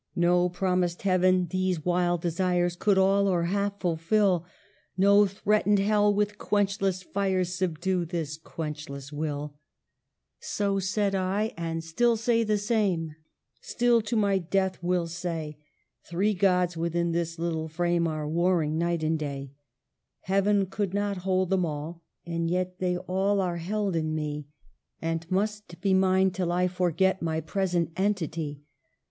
[0.15, 4.47] No promised heaven, these wild desires Could all, or half fulfil;
[4.97, 9.57] No threatened hell, with quenchless fires, Subdue this quenchless will I"
[10.39, 13.13] So said I, and still say the same;
[13.61, 15.59] Still, to my death, will say—
[16.09, 19.51] Three gods, within this little frame, Are warring night and day;
[20.21, 24.47] Heaven could not hold them all, and yet They all are held in me,
[25.01, 25.25] 1 76 EMILY BRONTE.
[25.29, 28.63] And must be mine till I forget My present entity